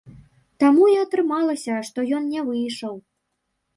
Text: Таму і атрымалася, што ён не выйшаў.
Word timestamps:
Таму 0.61 0.87
і 0.93 0.95
атрымалася, 1.01 1.73
што 1.91 2.07
ён 2.21 2.29
не 2.33 2.41
выйшаў. 2.51 2.95